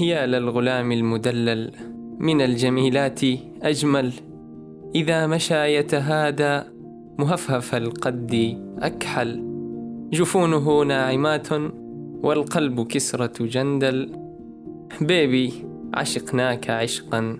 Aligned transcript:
يا 0.00 0.26
للغلام 0.26 0.92
المدلل. 0.92 1.72
من 2.18 2.40
الجميلات 2.40 3.20
أجمل. 3.62 4.12
إذا 4.94 5.26
مشى 5.26 5.74
يتهادى 5.74 6.60
مهفهف 7.18 7.74
القد 7.74 8.58
أكحل. 8.78 9.42
جفونه 10.12 10.82
ناعمات 10.82 11.48
والقلب 12.22 12.86
كسرة 12.86 13.46
جندل. 13.46 14.12
بيبي 15.00 15.52
عشقناك 15.94 16.70
عشقا. 16.70 17.38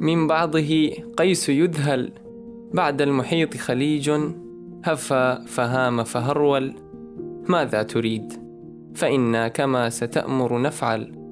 من 0.00 0.26
بعضه 0.26 0.90
قيس 1.16 1.48
يذهل. 1.48 2.12
بعد 2.74 3.02
المحيط 3.02 3.56
خليج. 3.56 4.10
هفى 4.84 5.38
فهام 5.46 6.04
فهرول. 6.04 6.74
ماذا 7.48 7.82
تريد؟ 7.82 8.32
فإنا 8.94 9.48
كما 9.48 9.90
ستأمر 9.90 10.62
نفعل. 10.62 11.25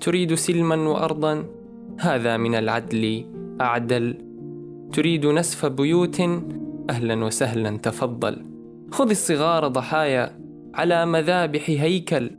تريد 0.00 0.34
سلما 0.34 0.76
وأرضا؟ 0.76 1.44
هذا 2.00 2.36
من 2.36 2.54
العدل 2.54 3.24
أعدل. 3.60 4.18
تريد 4.92 5.26
نسف 5.26 5.66
بيوت؟ 5.66 6.20
أهلا 6.90 7.24
وسهلا 7.24 7.76
تفضل. 7.76 8.36
خذ 8.90 9.10
الصغار 9.10 9.68
ضحايا 9.68 10.40
على 10.74 11.06
مذابح 11.06 11.70
هيكل. 11.70 12.30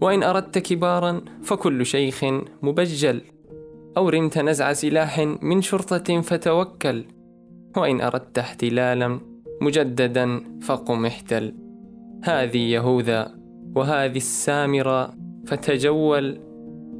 وإن 0.00 0.22
أردت 0.22 0.58
كبارا 0.58 1.20
فكل 1.42 1.86
شيخ 1.86 2.24
مبجل. 2.62 3.20
أو 3.96 4.08
رمت 4.08 4.38
نزع 4.38 4.72
سلاح 4.72 5.20
من 5.42 5.62
شرطة 5.62 6.20
فتوكل. 6.20 7.04
وإن 7.76 8.00
أردت 8.00 8.38
احتلالا 8.38 9.20
مجددا 9.60 10.40
فقم 10.62 11.06
احتل. 11.06 11.54
هذه 12.24 12.70
يهوذا 12.70 13.34
وهذه 13.76 14.16
السامرة 14.16 15.14
فتجول. 15.46 16.38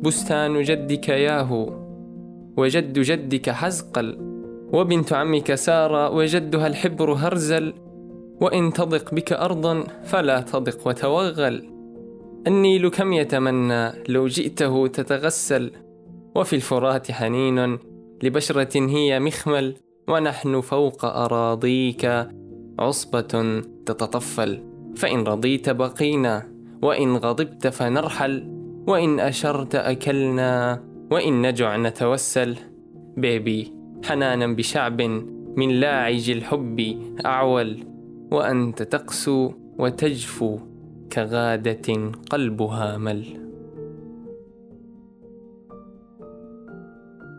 بستان 0.03 0.63
جدك 0.63 1.09
ياهو 1.09 1.73
وجد 2.57 2.99
جدك 2.99 3.51
حزقل 3.51 4.19
وبنت 4.73 5.13
عمك 5.13 5.55
سارة 5.55 6.11
وجدها 6.11 6.67
الحبر 6.67 7.13
هرزل 7.13 7.75
وإن 8.41 8.73
تضق 8.73 9.15
بك 9.15 9.33
أرضا 9.33 9.85
فلا 10.05 10.41
تضق 10.41 10.89
وتوغل. 10.89 11.71
النيل 12.47 12.89
كم 12.89 13.13
يتمنى 13.13 13.93
لو 14.09 14.27
جئته 14.27 14.87
تتغسل 14.87 15.73
وفي 16.35 16.57
الفرات 16.57 17.13
حنين 17.13 17.79
لبشرة 18.23 18.89
هي 18.89 19.21
مخمل 19.21 19.77
ونحن 20.09 20.61
فوق 20.61 21.05
أراضيك 21.05 22.29
عصبة 22.79 23.63
تتطفل. 23.87 24.63
فإن 24.97 25.25
رضيت 25.25 25.71
بقينا 25.71 26.49
وإن 26.83 27.17
غضبت 27.17 27.67
فنرحل. 27.67 28.56
وإن 28.87 29.21
أشرت 29.21 29.75
أكلنا 29.75 30.83
وإن 31.11 31.43
نجع 31.43 31.77
نتوسل. 31.77 32.57
بيبي 33.17 33.73
حنانا 34.05 34.47
بشعب 34.47 35.03
من 35.57 35.69
لاعج 35.69 36.31
الحب 36.31 36.81
أعول. 37.27 37.85
وأنت 38.33 38.83
تقسو 38.83 39.53
وتجفو 39.79 40.59
كغادة 41.13 42.13
قلبها 42.31 42.99
مل. 42.99 43.25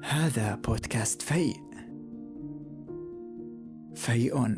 هذا 0.03 0.55
بودكاست 0.67 1.21
فيء. 1.21 1.55
فيء 3.95 4.57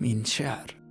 من 0.00 0.24
شعر. 0.24 0.85